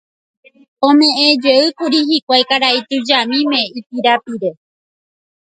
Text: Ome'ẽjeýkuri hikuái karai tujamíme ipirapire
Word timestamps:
Ome'ẽjeýkuri 0.87 1.99
hikuái 2.09 2.43
karai 2.49 2.77
tujamíme 2.89 3.59
ipirapire 3.79 4.49